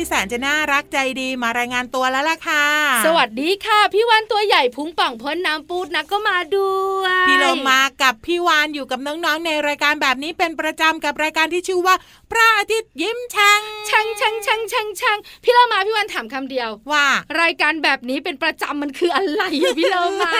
[0.00, 2.64] ที่แสนจะน่ารักใจดีมารายงานตัวแล้วล่ะค่ะ
[3.06, 11.94] สวัสดีค่ะ พี่วันตัวใหญ่พุงป่องพ้นน้ำปูดนะก็มาด้วยพี่เรามากับพี่วานอยู่กับน้องๆในรายการแบบนี้เป็นประจำกับรายการที่ชื่อว่า
[12.30, 17.06] พระอาทิตย์ยิ้มแฉ่งช่างช่างช่างช่างช่างพี่เรามาพี่วันถามคำเดียวว่า
[17.40, 20.32] รายการแบบนี้เป็นประจำมันคืออะไรอะพี่เรามา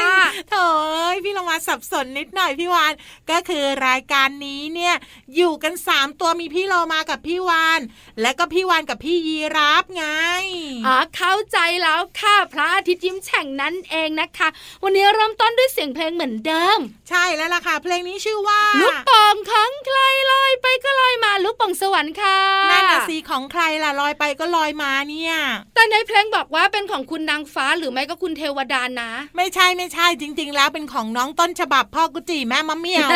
[0.51, 0.57] โถ
[1.13, 2.93] ยพี่เรามาสับสนนิดหน่อยพี่วาน
[3.31, 4.95] ก็คือรายการนี้เนี่ย
[5.37, 7.81] อยู่กันสามตัวมีพี่เรามากับพี่วาน
[8.21, 10.05] และก็พี่วานกับพี่ยีราฟไง
[10.87, 14.49] อ๋อเข้าใจแล้วค่ะพระอาทิตย์ยิ้มแฉ่งนั่นเองนะคะ
[14.83, 16.79] วันนี้เริ่มต้นด้วยเสียงเพลงเหมือนเดิม
[17.11, 19.99] ใช่แล้วล่ะค่ะ เพลงนี้ชื่อว่าลูกโป่องของใคร
[20.33, 22.39] ลอยไปก็ลอยมาลูกโป่องสวรรค์ค่ะ
[22.71, 25.35] นั่นน่ะสีของใครล่ะลอยไปก็ลอยมาเนี่ย
[25.75, 33.11] แต่ในเพลงบอกว่าเป็นของคุณนางฟ้าหรือไม่ก็คุณเทวดานะ ไม่ใช่ไม่ใช่จริง ๆ แล้วเป็นของน้องต้นฉบับพ่อกุจิแม่มะเหมียว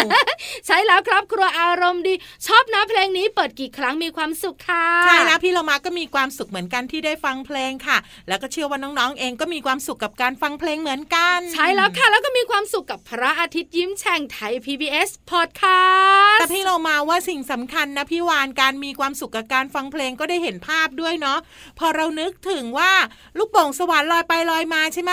[0.66, 2.14] ใช่แล้วครับครัวอารมณ์ดี
[2.46, 7.98] ชอบนะเพลงนี้เปิดกี่ครั้งมีความสุขค่ะใช่แล้วพี่เรามาก็มีความสุขเหมือนกันที่ได้ฟังเพลงค่ะ
[8.28, 21.38] แล้วก็เชื่อว่าน้องๆเองก็มีความสุขกับการฟังเพลงเหมือนกัน ใช่แล้วค่ะ แล้วก็มีความสุขกับพระอาทิตย์ยิ้มแฉ่งไทย PBS Podcast แต่พี่เรามาว่าสิ่งสำคัญนะพี่วานการมีความสุขกับการฟังเพลงก็ได้เห็นภาพด้วยเนาะ
[21.78, 22.92] พอเรานึกถึงว่า
[23.38, 25.12] ลูกโป่งสวรรค์ลอยไปลอยมาใช่ไหม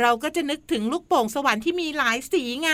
[0.00, 2.72] เราก็จะนึกถึงลูกโป่งสวรรค์ที่มีหลายสีไง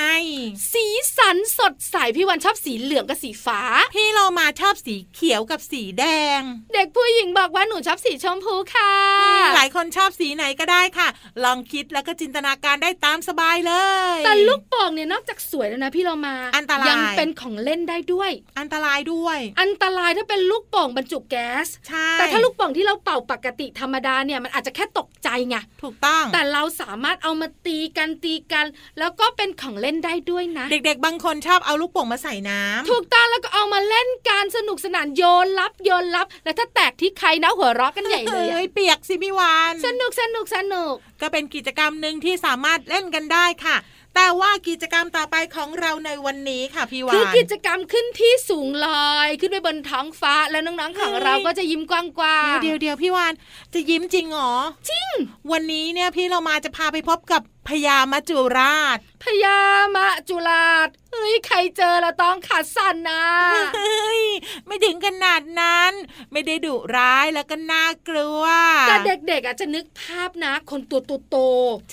[0.73, 3.61] สีสันสดใสพี่วันชอบสีเหลืองกับสีฟ้า
[3.95, 6.05] พี่เรามาชอบสีเขียวกับสีแด
[6.39, 6.41] ง
[6.75, 8.93] เด็กผู้หญิงบอกว่าหนูชอบสีชมพูค่ะ
[9.57, 11.09] หลายคนชอบสีไหนก็ได้ค่ะ
[11.45, 13.73] ลองคิดแล้วก็จินตนาการได้ตามสบายเล
[14.17, 28.67] ย แต่ลูกโป่งเนี่ยนอกจากสวยแล้วนะพี่เรามา อันตราย ยังเป็นของเล่นได้ด้วย อันตรายด้วย อันตรายถ้าเป็นลูกโป่งบรรจุแก๊ส ใช่ แต่ถ้าลูกโป่งที่เราเป่าปกติธรรมดาเนี่ยมันอาจจะแค่ตกใจไง ถูกต้อง แต่เราสามารถเอามาตีกันตีกัน
[28.99, 43.77] แล้วก็เป็นของเล่นได้ด้วยนะ เด็ก ๆ บางคนชอบเอาลูกโป่งมาใส่น้ำถูกต้องแล้วก็เอามาเล่นการสนุกสนานโยนลับโยนลับ แล้วถ้าแตกที่ใครนะหัวเราะกันใหญ่เลยอะเฮ้ยเปียกสิพี่วาน สนุกสนุกสนุก ก็เป็นกิจกรรมหนึ่งที่สามารถเล่นกันได้ค่ะ
[44.15, 53.33] แต่ว่ากิจกรรมต่อไปของเราในวันนี้ค่ะพี่วาคือนกิจกรรมขึ้นที่สูงลอยขึ้นไปบนท้องฟ้าแล้วน้องๆของเฮ้ยเราก็จะยิ้มกว้างๆเดี๋ยวเดี๋ยวพี่วาน
[53.75, 54.55] จะยิ้มจริงเหรอ
[54.91, 55.11] จริง
[55.53, 59.59] วันนี้เนี่ยพี่เรามาจะพาไปพบกับ พญามัจจุราชพญา
[59.97, 63.25] มะจุลาชเฮ้ยใครเจอแล้วต้องขาดสั่นนะ
[63.77, 64.23] เฮ้ย
[64.67, 65.93] ไม่ถึงขนาดนั้น
[66.33, 68.43] ไม่ได้ดุร้ายแล้วก็น่ากลัว
[68.89, 71.37] แต่เด็กๆอาจจะนึกภาพนะ คนตัวโต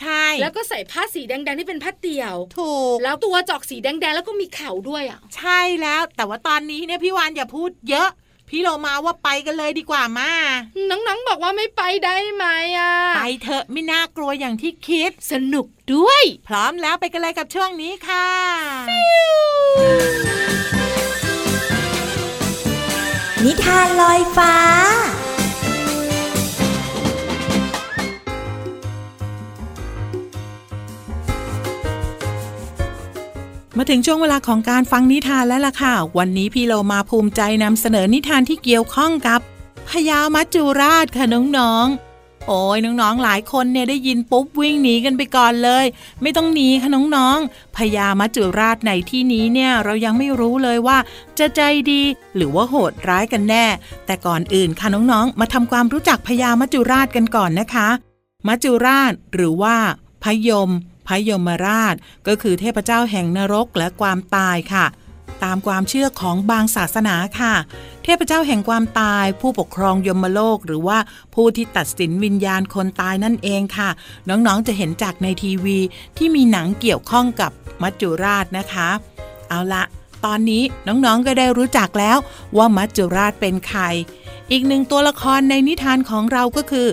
[0.02, 8.10] ใช่ๆแล้วก็ใส่ผ้าสีแดงๆที่เป็นผ้าเตี่ยว ถูก แล้วตัวจอกสีแดงๆแล้วก็มีเข่าด้วยอะใช่แล้ว แต่ว่าตอนนี้เนี่ยพี่วานอย่าพูดเยอะ
[8.54, 10.32] พี่เรามาว่าไปกันเลยดีกว่ามา
[10.90, 12.46] น้องๆบอกว่าไม่ไปได้ไหม
[12.78, 18.28] อะ ไปเถอะไม่น่ากลัวอย่างที่คิด สนุกด้วย พร้อมแล้วไปกันเลยกับช่วงนี้ค่ะ
[23.44, 24.56] นิทานลอยฟ้า
[33.78, 39.40] มาถึงช่วงเวลาของการฟังนิทานแล้วล่ะค่ะ วันนี้พี่เรามาภูมิใจนำเสนอนิทานที่เกี่ยวข้องกับ
[39.90, 41.26] พญามัจจุราชค่ะ
[41.58, 45.86] น้องๆ โอ้ยน้องๆหลายคนเนี่ยได้ยินปุ๊บวิ่งหนีกันไปก่อนเลย
[46.22, 50.98] ไม่ต้องหนีค่ะน้องๆพญามัจจุราชในที่นี้เนี่ยเรายังไม่รู้เลยว่า
[51.40, 52.02] จะใจดี
[52.36, 53.66] หรือว่าโหดร้ายกันแน่
[54.06, 57.90] แต่ก่อนอื่นค่ะน้องๆ มาทำความรู้จักพญามัจจุราชกันก่อนนะคะ
[58.48, 59.76] มัจจุราชหรือว่า
[60.24, 60.70] พยม
[61.12, 61.96] พยมราช
[62.28, 64.86] ก็คือเทพเจ้าแห่งนรกและความตายค่ะ
[65.44, 67.54] ตามความเชื่อของบางศาสนาค่ะ
[68.04, 71.00] เทพเจ้าแห่งความตาย ผู้ปกครองยมโลก หรือว่า
[71.36, 73.90] ผู้ที่ตัดสินวิญญาณคนตายนั่นเองค่ะ
[74.30, 75.78] น้องๆจะเห็นจากในทีวี
[76.18, 78.90] ที่มีหนังเกี่ยวข้องกับมัจจุราชนะคะ
[79.50, 79.84] เอาละ
[80.26, 82.18] ตอนนี้น้องๆก็ได้รู้จักแล้ว
[82.58, 83.82] ว่ามัจจุราชเป็นใคร
[84.52, 86.88] อีกหนึ่งตัวละครในนิทานของเราก็คือ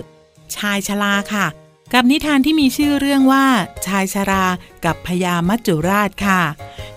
[0.55, 1.45] ชายชราค่ะ
[1.93, 3.45] กับนิทานที่มีชื่อเรื่องว่า
[3.85, 4.45] ชายชรา
[4.85, 6.41] กับพญามัจจุราชค่ะ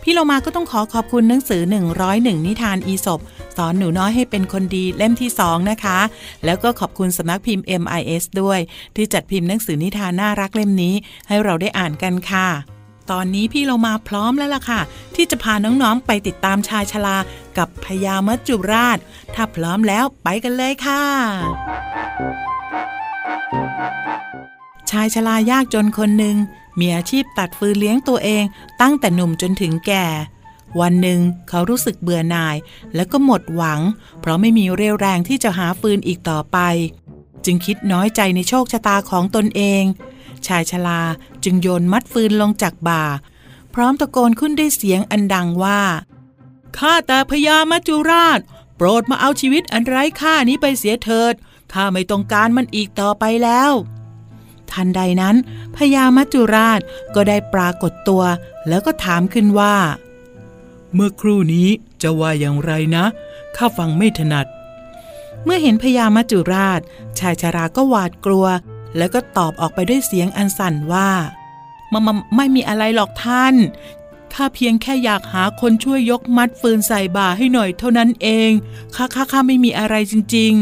[0.03, 1.63] พี่โลมาก็ต้องขอขอบคุณหนังสือ
[2.05, 3.21] 101 นิทานอีสบ
[3.57, 5.99] สอนหนูน้อยให้เป็นคนดีเล่มที่ 2 นะคะ
[6.45, 8.59] แล้วก็ขอบคุณสำนักพิมพ์ MIS ด้วย
[8.97, 10.95] ที่จัดพิมพ์หนังสือนิทานน่ารักเล่มนี้
[11.29, 12.49] ให้เราได้อ่านกันค่ะ
[13.11, 14.81] ตอนนี้พี่เรามาพร้อมแล้วล่ะค่ะ
[15.15, 17.17] ที่จะพาน้องๆไปติดตามชายชรา
[17.59, 18.99] กับพญามัจจุราช
[19.35, 21.03] ถ้าพร้อมแล้วไปกันเลยค่ะ
[24.91, 26.37] ชายชรายากจนคนหนึ่ง
[26.79, 28.45] มีอาชีพตัดฟืนเลี้ยงตัวเอง
[28.81, 30.07] ตั้งแต่หนุ่มจนถึงแก่
[30.81, 32.57] วันหนึ่งเขารู้สึกเบื่อหน่าย
[32.95, 33.81] และก็หมดหวัง
[34.21, 36.59] เพราะไม่มีเรี่ยวแรงที่จะหาฟืนอีกต่อไป
[37.45, 39.83] จึงคิดน้อยใจในโชคชะตาของตนเอง
[40.47, 41.03] ชายชรา
[41.45, 43.05] จึงโยนมัดฟืนลงจากบ่า
[43.75, 45.83] พร้อมตะโกนขึ้นด้วยเสียงอันดังว่า
[46.79, 48.41] ข้าแต่พญามัจจุราช
[48.77, 51.35] โปรดมาเอาชีวิตอันไร้ค่านี้ไปเสียเถิด
[51.73, 53.73] ข้าไม่ต้องการมันอีกต่อไปแล้ว
[54.75, 55.37] ทันใดนั้น
[55.77, 56.81] พญามัจจุราช
[57.15, 58.23] ก็ได้ปรากฏตัว
[58.69, 59.77] แล้วก็ถามขึ้นว่า
[60.95, 61.69] เมื่อครู่นี้
[62.03, 63.05] จะว่าอย่างไรนะ
[63.57, 64.47] ข้าฟังไม่ถนัด
[65.45, 66.81] เมื่อเห็นพญามัจจุราช
[67.19, 68.47] ชายชาราก็หวาดกลัว
[68.97, 71.11] แล้วก็ตอบออกไปด้วยเสียงอันสั่นว่า
[71.93, 73.55] มามาไม่มีอะไรหรอกท่าน
[74.35, 78.51] ข้าเพียงแค่อยากหาคนช่วยยกมัดฟืนใส่บ่าให้หน่อยเท่านั้นเอง
[78.95, 80.55] ข้าข้าข้าไม่มีอะไรจริง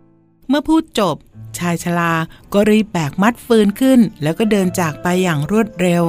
[0.00, 1.16] ๆ เมื่อพูดจบ
[1.58, 2.12] ชายชรา
[2.52, 6.04] ก็รีบแบกมัดฟืนขึ้น แล้วก็เดินจากไปอย่างรวดเร็ว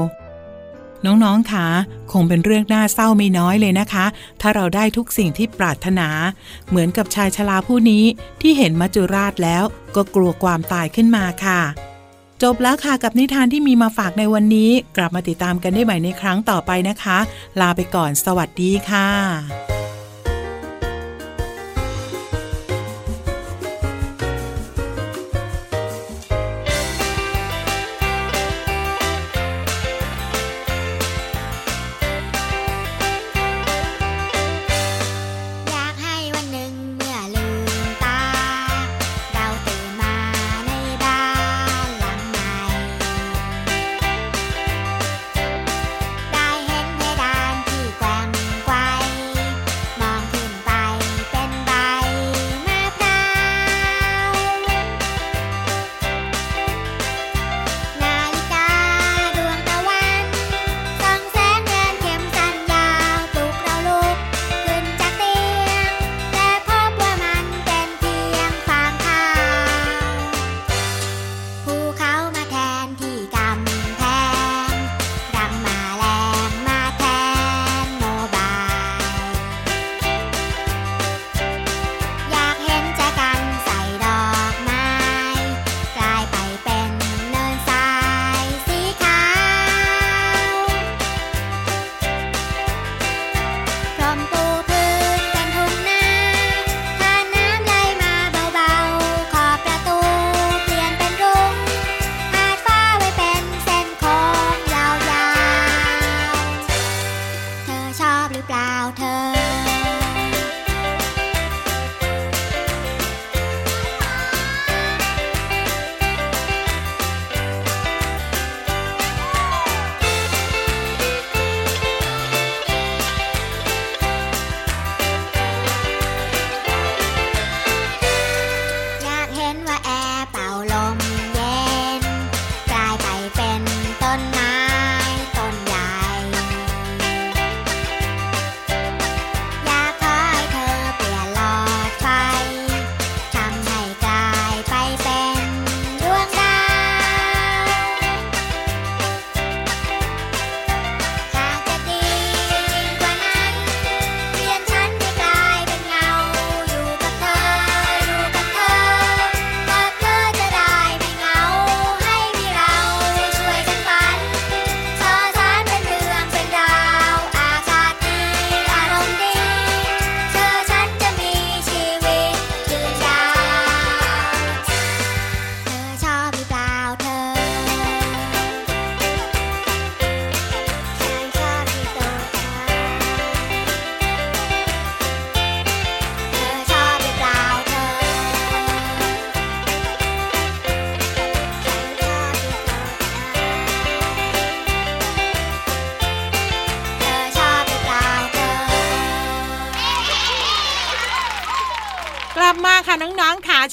[1.05, 1.67] น้องๆคะ
[2.11, 4.05] คงเป็นเรื่องน่าเศร้าไม่น้อยเลยนะคะ
[4.41, 6.09] ถ้าเราได้ทุกสิ่งที่ปรารถนา
[6.69, 8.03] เหมือนกับชายชราผู้นี้
[8.41, 9.63] ที่เห็นมัจจุราชแล้ว
[9.95, 11.61] ก็กลัวความตายขึ้นมาค่ะ
[12.43, 17.17] จบแล้วค่ะกับนิทานที่มีมาฝากในวันนี้ กลับมาติดตามกันได้ใหม่ในครั้งต่อไปนะคะ
[17.59, 19.78] ลาไปก่อนสวัสดีค่ะ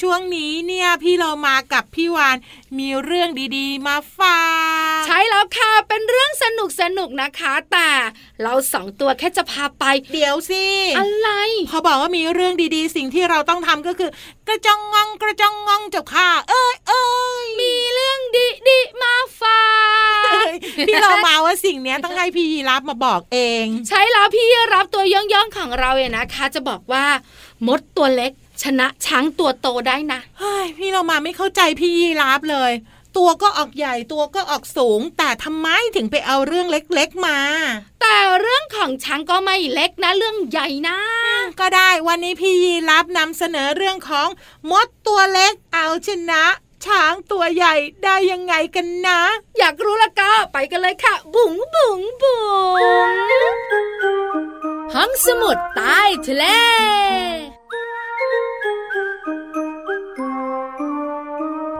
[0.02, 2.36] ช่วงนี้เนี่ยพี่เรามากับพี่วาน
[2.78, 4.40] มีเรื่องดีๆ มาฝา
[5.00, 7.90] กใช่แล้วค่ะ เป็นเรื่องสนุกสนุกนะคะ แต่
[8.42, 10.64] เราสองตัวแค่จะพาไป เดี๋ยวสิ
[10.98, 11.30] อะไร
[11.70, 14.10] พอบอกว่ามีเรื่องดีๆ สิ่งที่เราต้องทำก็คือ
[14.48, 17.02] กระจองงองกระจองงองเจ้าค่ะ เอ้ยเอ้
[17.42, 18.20] ยมีเรื่อง
[18.68, 19.62] ดีๆมาฝา
[20.22, 20.46] ก
[20.88, 27.04] พี่เรามาว่าสิ่งนี้ต้องให้พี่ยีรับมาบอกเอง ใช่แล้วพี่ยีรับตัวย่องๆของเราเนี่ยนะคะ จะบอกว่า
[27.66, 28.32] มดตัวเล็ก
[28.62, 32.72] ชนะช้างตัวโตได้นะเฮ้ยพี่เรามาไม่เข้าใจพี่ยีรับเลย
[33.16, 37.38] ตัวก็ออกใหญ่ตัวก็ออกสูง แต่ทำไมถึงไปเอาเรื่องเล็กๆมา
[38.00, 40.98] แต่เรื่องของช้างก็ไม่เล็กนะเรื่องใหญ่นะ
[41.60, 44.28] ก็ได้วันนี้พี่ยีรับนำเสนอเรื่องของ
[44.70, 46.44] มดตัวเล็กเอาชนะ
[46.84, 49.20] ช้างตัวใหญ่ได้ยังไงกันนะ
[49.58, 52.40] อยากรู้ละก็ไปกันเลยค่ะ บุ๋งบุ๋งบุ๋
[53.08, 53.10] ง
[54.94, 56.44] ห้องสมุดใต้ทะเล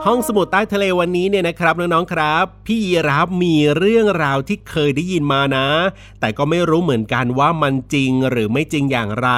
[0.09, 5.67] ห้องสมุดใต้ทะเลวันนี้เนี่ยนะครับน้องๆครับ พี่ยีรับมีเรื่องราวที่เคยได้ยินมานะ
[6.21, 9.29] แต่ก็ไม่รู้เหมือนกันว่ามันจริงหรือไม่จริงอย่างไร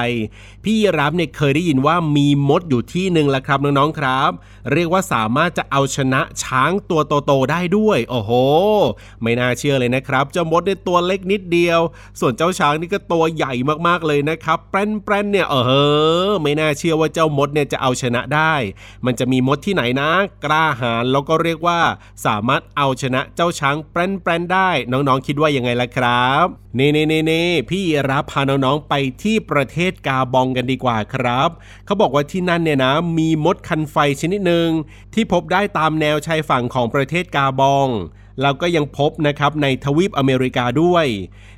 [0.64, 4.30] พี่ยีรับเนี่ยเคยได้ยินว่ามีมดอยู่ที่หนึ่งละครับน้องๆครับ
[4.72, 8.30] เรียกว่าสามารถจะเอาชนะช้างตัวโตๆได้ด้วย โอ้โห
[9.22, 11.80] ไม่น่าเชื่อเลยนะครับเจ้ามดเนี่ยตัวเล็กนิดเดียว
[12.20, 13.52] ส่วนเจ้าช้างนี่ก็ตัวใหญ่
[13.86, 15.54] มากๆเลยนะครับแปรนๆเนี่ยเอ
[16.28, 18.54] อไม่น่าเชื่อว่าเจ้ามดเนี่ยจะเอาชนะได้
[19.04, 20.10] มันจะมีมดที่ไหนนะ
[20.58, 21.80] กล้าหาญแล้วก็เรียกว่า
[22.26, 26.46] สามารถเอาชนะเจ้าช้างแปรนแปรนได้ น้องๆคิดว่ายังไงล่ะครับ
[26.78, 31.50] นี่นี่นี่นี่พี่รับพาน้องๆไปที่ประเทศกาบองกันดีกว่าครับ
[31.86, 34.68] เขาบอกว่าที่นั่นเนี่ยนะ มีมดคันไฟชนิดหนึ่ง
[35.14, 37.88] ที่พบได้ตามแนวชายฝั่งของประเทศกาบอง
[38.40, 41.06] แล้วก็ยังพบนะครับในทวีปอเมริกาด้วย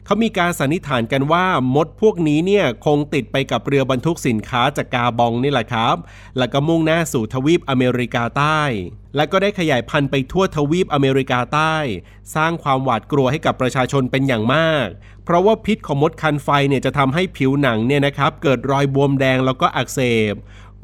[0.05, 5.97] เขามีการสันนิษฐานกันว่ามดพวกนี้เนี่ยคงติดไปกับเรือบรรทุกสินค้าจากกาบองนี่แหละครับ
[6.39, 8.63] แล้วก็มุ่งหน้าสู่ทวีปอเมริกาใต้
[9.17, 11.77] และก็ได้ขยายพันธุ์ไปทั่วทวีปอเมริกาใต้
[12.35, 14.87] สร้างความหวาดกลัวให้กับประชาชนเป็นอย่างมาก
[15.25, 20.01] เพราะว่าพิษของมดคันไฟเนี่ยจะทำให้ผิวหนังเนี่ยนะครับเกิดรอยบวมแดงแล้วก็อักเส
[20.33, 20.35] บ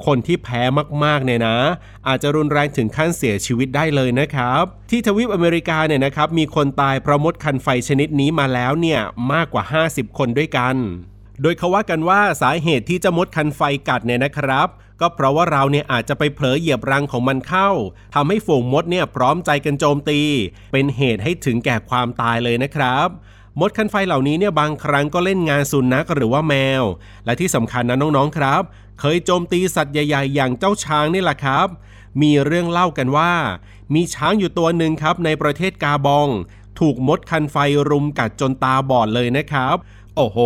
[0.05, 0.61] คนที่แพ้
[1.03, 1.57] มากๆเนี่ยนะ
[2.07, 8.99] อาจจะรุนแรงถึงขั้นเสียชีวิตได้เลยนะครับ ที่ทวีปอเมริกาเนี่ยนะครับมีคนตายเพราะมดคันไฟชนิดนี้มาแล้วเนี่ย
[9.33, 10.75] มากกว่า 50 คนด้วยกัน
[11.41, 14.67] โดยเขาว่ากันว่าสาเหตุที่จะมดคันไฟกัดเนี่ยนะครับ
[15.01, 17.69] ก็เพราะว่าเราเนี่ยอาจจะไปเผลอเหยียบรังของมันเข้า
[18.15, 20.19] ทำให้ฝูงมดเนี่ยพร้อมใจกันโจมตี
[20.71, 23.07] เป็นเหตุให้ถึงแก่ความตายเลยนะครับ
[23.59, 26.83] มดคันไฟเหล่านี้เนี่ยบางครั้งก็เล่นงานสุนัขหรือว่าแมว
[27.25, 28.61] และที่สำคัญนะน้องๆครับ
[28.99, 31.67] เคยโจมตีสัตว์ใหญ่ ๆ อย่างเจ้าช้างนี่แหละครับ
[32.21, 33.33] มีเรื่องเล่ากันว่า
[33.93, 36.27] มีช้างอยู่ตัวหนึ่งครับ ในประเทศกาบอง
[36.79, 37.57] ถูกมดคันไฟ
[37.89, 39.75] รุมกัดจนตาบอดเลยนะครับ
[40.15, 40.37] โอ้โห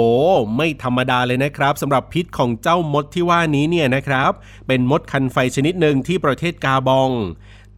[0.58, 4.32] ไม่ธรรมดาเลยนะครับสำหรับพิษของเจ้ามดที่ว่านี้เนี่ยนะครับ
[4.68, 7.10] เป็นมดคันไฟชนิดหนึ่งที่ประเทศกาบอง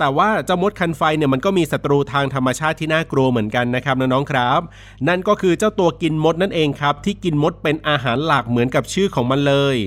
[0.03, 4.61] แต่ว่าเจ้ามดคันไฟเนี่ยมันก็มีศัตรูทางธรรมชาติที่น่ากลัวเหมือนกันนะครับน้องๆครับ
[5.07, 9.77] นั่นก็คือเจ้าตัวกินมดนั่นเองครับ ที่กินมดเป็นอาหารหลักเหมือนกับชื่อของมันเลย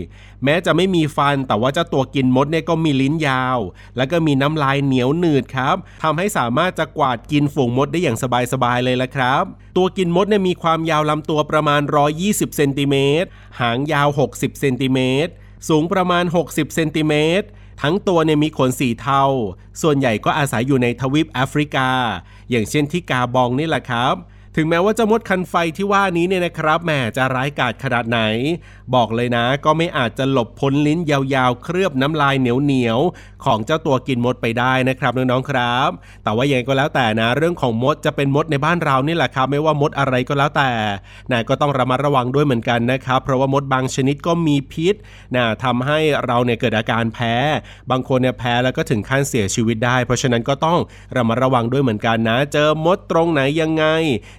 [0.44, 3.58] แม้จะไม่มีฟัน แต่ว่าเจ้าตัวกินมดเนี่ยก็มีลิ้นยาว
[3.96, 8.18] แล้วก็มีน้ำลายเหนียวหนืดครับทำให้สามารถจะกวาดกินฝูงมดได้อย่าง
[8.52, 9.44] สบายๆเลยละครับ
[9.76, 11.80] ตัวกินมดเนี่ยมีความยาวลำตัวประมาณ
[12.18, 13.28] 120เซนติเมตร
[13.60, 15.32] หางยาว 60เซนติเมตร
[15.68, 17.48] สูงประมาณ 60เซนติเมตร
[17.82, 19.22] ทั้งตัวเนี่ยมีขนสีเทา
[19.82, 21.88] ส่วนใหญ่ก็อาศัยอยู่ในทวีปแอฟริกา
[22.50, 24.14] อย่างเช่นที่กาบองนี่แหละครับ
[24.58, 28.20] ถึงแม้ว่าจะมดคันไฟที่ว่านี้เนี่ยนะครับแหมจะร้ายกาจขนาดไหน
[28.94, 35.90] บอกเลยนะ ก็ไม่อาจจะหลบพ้นลิ้นยาวๆ เคลือบน้ำลายเหนียวๆ ของเจ้าตัวกินมดไปได้นะครับน้องๆครับ
[36.24, 40.70] แต่ว่ายังไงก็แล้วแต่นะ เรื่องของมดจะเป็นมดในบ้านเรานี่แหละครับ ไม่ว่ามดอะไรก็แล้วแต่
[41.32, 44.94] นะก็ต้องระมัดระวังด้วยเหมือนกันนะครับ เพราะว่ามดบางชนิดก็มีพิษ
[45.36, 47.34] นะทำให้เราเนี่ยเกิดอาการแพ้
[47.90, 50.78] บางคนเนี่ยแพ้แล้วก็ถึงขั้นเสียชีวิตได้ เพราะฉะนั้นก็ต้อง
[51.16, 53.84] ระมัดระวังด้วยเหมือนกันนะ เจอมดตรงไหนยังไง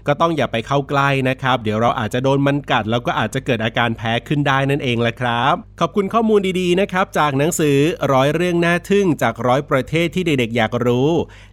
[0.07, 7.77] ก็ต้องอย่าไปเข้าใกล้นะครับ เดี๋ยวเราอาจจะโดนมันกัด แล้วก็อาจจะเกิดอาการแพ้ขึ้นได้นั่นเองแหละครับ ขอบคุณข้อมูลดีๆนะครับ จากหนังสือ
[8.13, 11.09] ร้อยเรื่องน่าทึ่งจากร้อยประเทศที่เด็กๆอยากรู้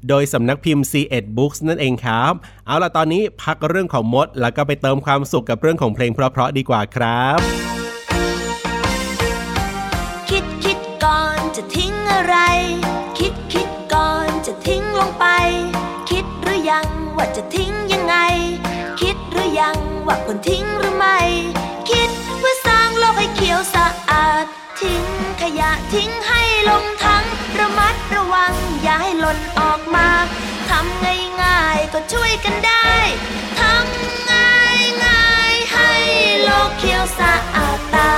[0.08, 2.32] โดยสำนักพิมพ์ C1 Books นั่นเองครับ
[2.66, 7.38] เอาล่ะตอนนี้พักเรื่องของมด แล้วก็ไปเติมความสุขกับเรื่องของเพลงเพราะๆดีกว่าครับ
[10.30, 12.36] คิดคิดก่อนจะทิ้งอะไร
[13.18, 15.26] คิดคิดก่อนจะทิ้งลงไป
[16.10, 16.86] คิดหรือยัง
[17.16, 17.73] ว่าจะทิ้งยังไงยัง
[20.06, 21.18] ว่าควรทิ้งหรือไม่
[21.90, 24.44] คิดเพื่อสร้างโลกให้เขียวสะอาด
[24.80, 25.04] ทิ้ง
[25.42, 27.24] ขยะทิ้งให้ลงทั้ง
[27.58, 30.08] ระมัดระวังอย่าให้หล่นออกมา
[30.70, 31.04] ทำ
[31.42, 32.90] ง่ายๆก็ช่วยกันได้
[33.60, 35.92] ทำง่ายง่ายให้
[36.44, 38.12] โลกเขียวสะอาดตา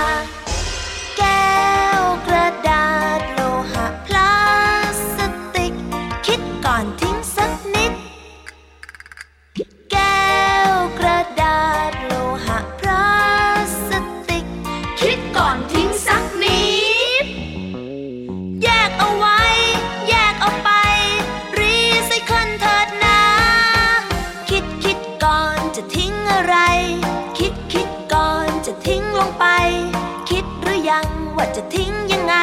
[31.56, 32.36] จะทิ้งยังไง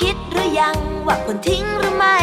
[0.00, 2.18] คิดหรือยังว่าควรทิ้งหรือไม่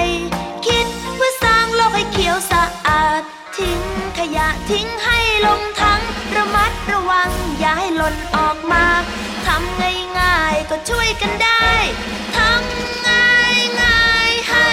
[0.68, 3.22] คิดเพื่อสร้างโลกให้เขียวสะอาด
[3.58, 3.82] ทิ้ง
[4.18, 6.02] ขยะทิ้งให้ลงทั้ง
[6.36, 8.86] ระมัดระวังอย่าให้หล่นออกมา
[9.46, 11.68] ทำง่ายง่ายก็ช่วยกันได้
[12.38, 14.68] ทำง่ายง่ายให้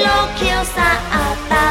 [0.00, 1.70] โลกเขียวสะอาดตา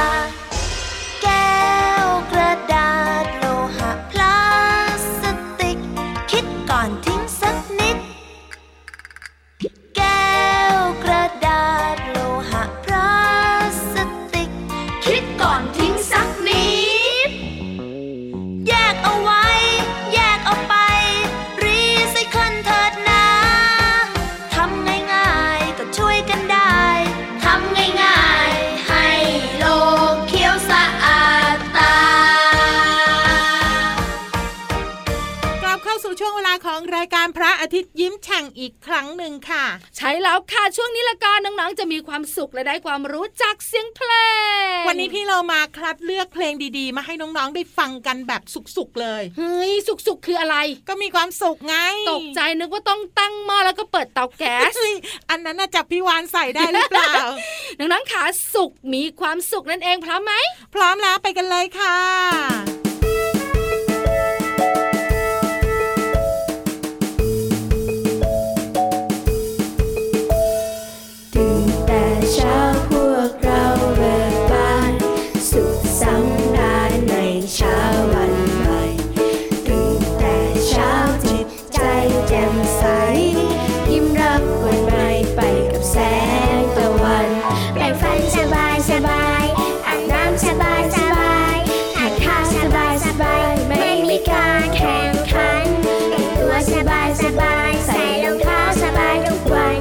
[36.21, 39.65] ช่วงเวลาของรายการพระอาทิตย์ยิ้มแฉ่งอีกครั้งหนึ่งค่ะ
[39.97, 44.11] ใช้แล้วค่ะช่วงนี้ละกันน้องๆจะมีความสุขและได้ความรู้จากเสียงเพล
[44.79, 48.41] ง วันนี้พี่เรามาคัดเลือกเพลงดีๆ มาให้น้องๆได้ฟังกันแบบ
[48.75, 50.55] สุกๆเลยเฮ้ยสุกๆคืออะไร
[50.89, 51.75] ก็มีความสุขไง
[52.11, 54.95] ตกใจนึกว่าต้องตั้งหม้อแล้วก็เปิดเตาแก๊สเฮ้ย
[55.29, 57.13] อันนั้นน่ะจับพี่วานใส่ได้หรือเปล่า
[57.79, 58.23] น้องๆขา
[58.53, 60.33] สุขมีความสุขนั่นเองพร้อมไหม
[60.73, 61.97] พร้อมแล้วไปกันเลยค่ะ
[88.89, 89.43] สบาย
[89.87, 91.57] อาบน้ำสบายสบาย
[91.95, 95.65] ทานข้าวสบายสบายไม่มีการแข่งขัน
[96.09, 99.77] แต่งตัวสบายสบายใส่รองเท้าสบายทุกวัน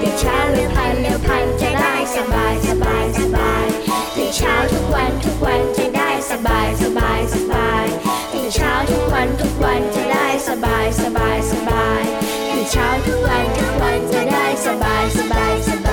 [0.00, 3.66] ตื่นเช้าเร็วพันเร็วพันจะได้สบายสบายสบาย
[4.14, 7.84] ตื่นเช้าทุกวันทุกวันจะได้สบายสบายสบาย
[8.32, 12.02] ตื่นเช้าทุกวันทุกวันจะได้สบายสบายสบาย
[12.50, 15.83] ตื่นเช้าทุกวันทุกวันจะได้สบายสบายสบาย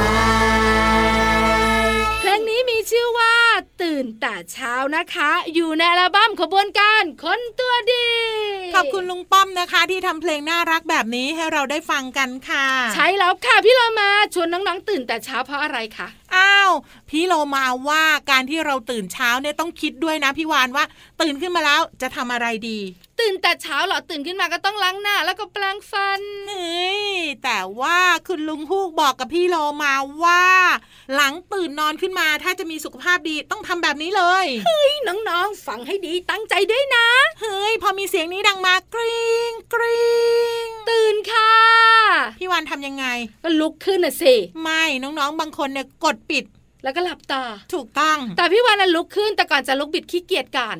[4.21, 8.07] แต่เช้านะคะ อยู่ในอัลบั้มขบวนการคนตัวดี
[8.75, 16.71] ขอบคุณลุงป้อมนะคะ ที่ทำเพลงน่ารักแบบนี้ให้เราได้ฟังกันค่ะ ใช้แล้วค่ะพี่เรามาชวนน้องๆตื่นแต่เช้าเพราะอะไรคะอ้าว
[17.09, 20.85] พี่โลมาว่าการที่เราตื่นเช้าเนี่ยต้องคิดด้วยนะพี่วานว่า
[21.21, 22.79] ตื่นขึ้นมาแล้วจะทำอะไรดี
[23.21, 27.01] ตื่นแต่เช้าเหรอตื่นขึ้นมาก็ต้องล้างหน้า แล้วก็แปรงฟันเฮ้ย
[27.43, 30.45] แต่ว่าคุณลุงฮูกบอกกับพี่โลมาว่า
[31.13, 34.87] หลังตื่นนอนขึ้นมาถ้าจะมีสุขภาพดีต้องทำแบบนี้เลยนี่
[35.29, 37.07] น้องๆ ฟังให้ดีตั้งใจด้วยนะ
[37.41, 40.29] เฮ้ยพอมีเสียงนี้ดังมากริ๊งกริ๊
[40.65, 41.53] งตื่นค่ะ
[42.39, 43.05] พี่วานทำยังไง
[43.43, 46.43] ก็ลุกขึ้นน่ะสิไม่น้องๆ บางคนเนี่ยกดปิด
[46.83, 50.77] แล้วก็หลับตา ถูกต้อง แต่พี่วานน่ะลุกขึ้นแต่ก่อนจะลุกบิดขี้เกียจก่อน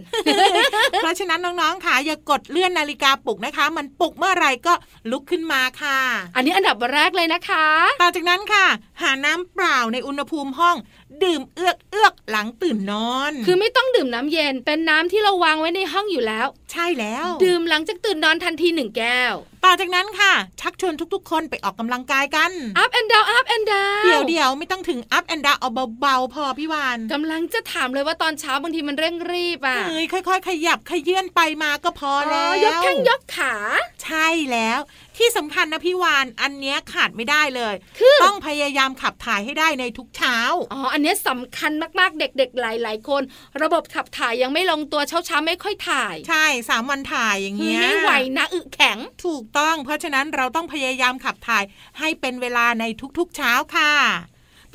[0.98, 4.74] เพราะฉะนั้นน้องๆค่ะอย่ากดเลื่อนนาฬิกาปลุกนะคะ มันปลุกเมื่อไหร่ก็
[5.12, 6.00] ลุกขึ้นมาค่ะ
[6.36, 7.66] อันนี้อันดับแรกเลยนะคะ
[8.02, 8.66] ต่อจากนั้นค่ะ
[9.02, 10.78] หาน้ำเปล่าในอุณหภูมิห้อง
[11.24, 19.34] ดื่มเอื้อกเอื้อกหลังตื่นนอน คือไม่ต้องดื่มน้ำเย็นเป็นน้ำที่เราวางไว้ในห้องอยู่แล้ว ใช่แล้ว ดื่มหลังจากตื่นนอนทันทีหนึ่งแก้ว
[19.66, 22.52] ต่อจากนั้นค่ะ ชักชวนทุกๆ คนไปออกกำลังกายกัน
[22.84, 23.91] up and down up and down เดี๋
[24.22, 33.56] ยวเดี๋ยวไม่ต้องถึง up and down เอาเบาๆพอพี่วานกำลังจะถามเลยว่าตอนเช้าบางทีมันเร่งรีบอะเอ้ยค่อย ๆ ขยับขยื่นไปมาก็พออ๋แล้อวยกแข้งยกขา
[34.04, 34.80] ใช่แล้ว
[35.18, 40.38] ที่สำคัญนะพี่วานอันเนี้ยขาดไม่ได้เลยคือต้องพยายามขับถ่ายให้ได้ในทุกเช้า
[40.74, 43.22] อ๋ออันเนี้ยสำคัญมากๆเด็ก ๆ หลาย ๆ คน
[43.62, 51.64] ระบบขับถ่ายยังไม่ลงตัวเช้าๆไม่ค่อยถ่าย ใช่สามวันถ่ายอย่างคือเงี้ยไม่ไหวนะอึแข็ง ถูกต้อง เพราะฉะนั้นเราต้องพยายามขับถ่าย
[52.00, 52.86] ให้เป็นเวลาใน
[53.18, 53.94] ทุกๆเช้าค่ะ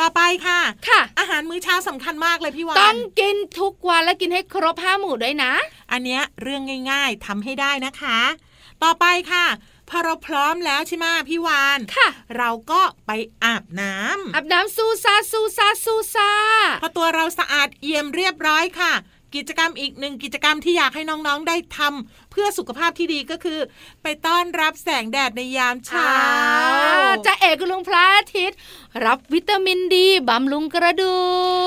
[0.00, 5.52] ต่อไปค่ะ ค่ะ อาหารมื้อเช้าสำคัญมากเลยพี่วาต้อนงกินทุกวันและกินให้ครบห้าหมู่ด้วยนะ
[5.92, 8.18] อันเนี้ยเรื่องง่าย ๆทำให้ได้นะคะ
[8.84, 9.44] ต่อไปค่ะ
[9.90, 13.10] พอเราพร้อมแล้วใช่ไหมพี่วานค่ะ เราก็ไป
[13.44, 16.32] อาบน้ำอาบน้ำซูซาซูซาซูซา
[16.82, 18.92] พอตัวเราสะอาดเอี่ยมเรียบร้อยค่ะ
[19.34, 23.58] กิจกรรมอีกหนึ่งกิจกรรมที่อยากให้น้องๆได้ทำเพื่อสุขภาพที่ดีก็คือ
[24.02, 26.12] ไปต้อนรับแสงแดดในยามเช้า
[27.26, 28.56] จะเอกลุงพระอาทิตย์
[29.06, 31.16] รับวิตามินดีบำรุงกระดู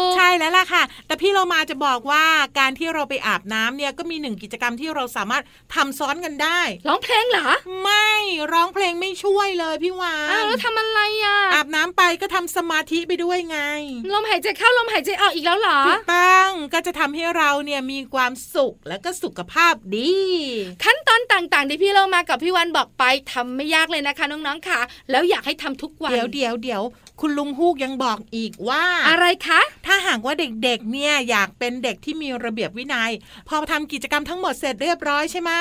[0.10, 2.26] ก ใช่แล้วล่ะค่ะ แต่พี่เรามาจะบอกว่า
[2.60, 5.44] การที่เราไปอาบน้ำเนี่ยก็มีหนึ่งกิจกรรมที่เราสามารถ
[5.76, 7.50] ทำซ้อนกันได้ ร้องเพลงเหรอ
[7.84, 8.10] ไม่
[8.54, 13.60] ร้องเพลงไม่ช่วยเลยพี่วาอ้าวนแล้วทำอะไรอะ อาบน้ำไปก็ทำสมาธิไปด้วยไง
[14.14, 20.12] ลมหายใจเข้าลมหายใจออกอีกแล้วเหรอถูกต้องก็จะทำให้เราเนี่ยมีความสุขและก็สุขภาพดี
[20.84, 24.80] ขั้นตอนต่างๆ ที่พี่เรามากับพี่วันบอกไปทำไม่ยากเลยนะคะน้องๆค่ะ
[25.12, 26.84] แล้วอยากให้ทำทุกวัน เดี๋ยวเดี๋ยวเดี๋ยว
[27.22, 33.12] คุณลุงฮูกยังบอกอีกว่า อะไรคะ ถ้าหากว่าเด็กๆ เนี่ยอยากเป็นเด็กที่มีระเบียบวินยัย
[33.48, 35.52] พอทำกิจกรรมทั้งหมดเสร็จเรียบร้อยใช่ไหม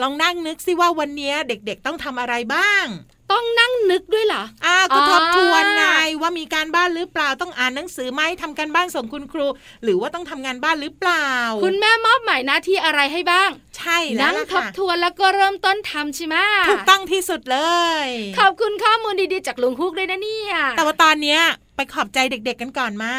[0.00, 2.86] ลองนั่งนึกสิว่าวันนี้เด็กๆ ต้องทำอะไรบ้าง
[3.32, 5.89] ต้องนั่งนึกด้วยเหรออ้าวก็อ๋อทบทวนไงว่า
[6.38, 9.46] มีการบ้านหรือเปล่าต้องอ่านหนังสือไหมทำการบ้านส่งคุณครู
[9.84, 11.28] หรือว่าต้องทำงานบ้านหรือเปล่า
[11.64, 16.36] คุณแม่มอบหมายหน้าที่อะไรให้บ้าง ใช่แล้นั่วงล่ะทบค่ะทวนแล้วก็เริ่มต้นทำใช่ไหม
[16.70, 17.58] ถูกต้องที่สุดเล
[18.04, 18.06] ย
[18.38, 21.40] ขอบคุณข้อมูลดีๆจากลุงฮุกด้วยนะเนี่ยแต่ว่าตอนเนี้ย
[21.76, 23.14] ไปขอบใจเด็กๆกันก่อนมา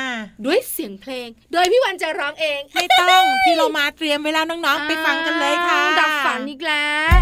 [0.45, 7.21] ด้วยเสียงเพลง โดยพี่วันจะร้องเอง ไม่ต้อง พี่เรามาเตรียมไว้แล้วน้องๆ ไปฟังกันเลยค่ะ ดับฝันอีกแล้ว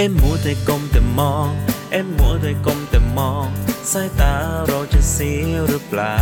[0.00, 1.48] เอ็มมัวแต่ก้มแต่มอง
[1.92, 3.46] เอ็มมัวแต่ก้มแต่มอง
[3.92, 4.34] สายตา
[4.66, 6.18] เราจะเสียหรือเปล่า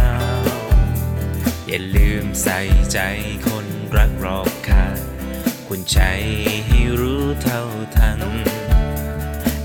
[1.66, 2.58] อย่าลืมใส่
[2.92, 2.98] ใจ
[3.46, 4.98] คนรักรอบค่าง
[5.68, 5.98] คุณใจ
[6.66, 7.62] ให้รู้เท่า
[7.96, 8.20] ทัน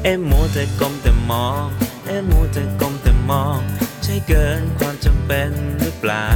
[0.03, 1.65] เอ็มมัวแต่ก้มแต่มอง
[2.07, 3.59] เอ็มมัวแต่ก้มแต่มอง
[4.03, 6.27] ใช่เกินความจำเป็นหรือเปล่า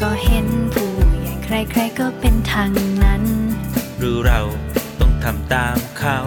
[0.00, 0.90] ก็เห็นผู้
[1.20, 2.70] ใหญ่ใครๆก็เป็นทาง
[3.02, 3.22] นั้น
[3.98, 4.40] หรือเรา
[4.76, 4.85] ต้อง
[5.30, 6.18] ทำตามเขา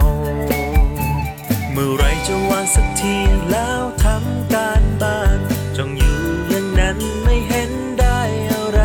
[1.72, 3.16] เมื่อไรจะวางสักที
[3.50, 5.38] แล้วทำการบ้าน
[5.76, 8.80] จ้องอยู่อย่างนั้นไม่เห็นได้อะไร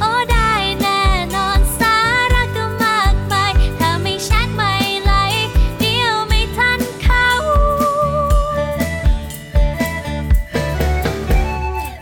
[0.00, 1.02] โอ้ได้แน่
[1.34, 1.96] นอนสา
[2.32, 5.12] ระก็มากมายถ้าไม่ชัดไม่ไหล
[5.80, 7.28] เดียวไม่ทันเขา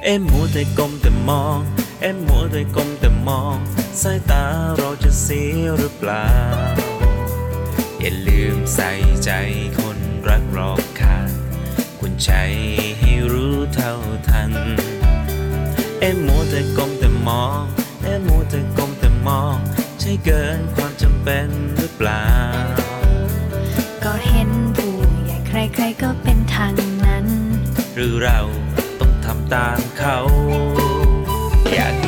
[0.05, 1.59] เอ็มมัวแต่ก้มแต่มอง
[2.01, 3.57] เอ็มมัวแต่ก้มแต่มอง
[4.03, 4.45] สายตา
[4.79, 6.27] เราจะเสียหรือเปล่า
[8.09, 8.91] อย่าลืมใส่
[9.25, 9.31] ใจ
[9.79, 11.31] คนรักรอบค่าง
[12.01, 12.31] คุณใจ
[12.99, 13.95] ให้รู้เท่า
[14.29, 14.53] ทัน
[16.01, 17.63] เอ็มมัวแต่ก้มแต่มอง
[18.03, 19.57] เอ็มมัวแต่ก้มแต่มอง
[20.01, 22.27] ใช่เกินความจำเป็นหรือเปล่า
[24.05, 24.95] ก็เห็นผู้
[25.25, 26.75] ใหญ่ใครๆก็เป็นทาง
[27.07, 27.27] นั้น
[27.95, 28.41] หรือเรา
[29.01, 30.19] ต้องทำตามเขา
[31.75, 32.08] อยาก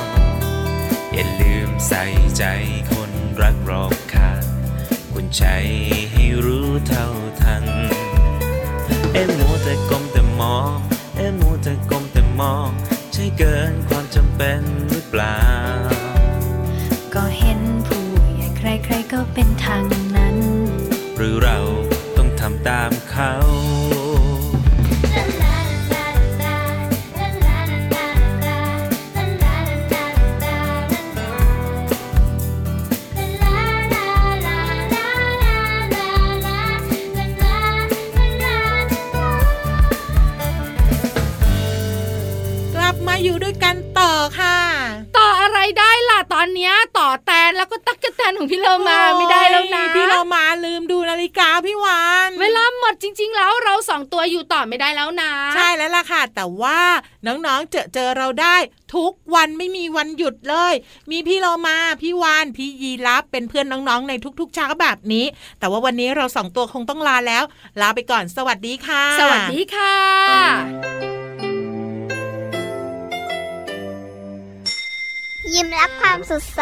[1.93, 2.45] ใส่ใจ
[2.91, 4.43] คนรักรอบค่าง
[5.13, 5.43] คุณใจ
[6.11, 7.07] ให้รู้เท่า
[7.41, 7.65] ทัน
[9.13, 10.77] เอ็มมัวแต่ก้มแต่มอง
[11.17, 12.69] เอ็มมัวแต่ก้มแต่มอง
[13.13, 15.41] ใช่เกินความจำเป็นหรือเปล่า
[17.13, 18.03] ก็เห็นผู้
[18.35, 19.83] ใหญ่ใครๆก็เป็นทาง
[20.15, 20.37] นั้น
[21.17, 21.57] หรือเรา
[22.17, 23.31] ต้องทำตามเขา
[47.49, 56.79] นแล้วก็ตักกะแตนของพี่เรามาไม่ได้แล้วนะโอ้ยพี่เรามาลืมดูนาฬิกาพี่วานเวลาหมดจริง ๆ แล้วเราสองตัวอยู่ต่อไม่ได้แล้วนะ ใช่แล้วล่ะค่ะ แต่ว่า
[57.27, 58.55] น้องๆเจอเจอเราได้
[58.95, 60.73] ทุกวันไม่มีวันหยุดเลย
[61.11, 65.25] มีพี่เรามาพี่วานพี่ยีรับเป็นเพื่อนน้องๆในทุกๆเช้าแบบนี้
[65.59, 67.43] แต่ว่าวันนี้เราสองตัวคงต้องลาแล้ว
[67.81, 69.95] ลาไปก่อนสวัสดีค่ะ สวัสดีค่ะ
[75.53, 76.61] ยิ้มรับความสดใส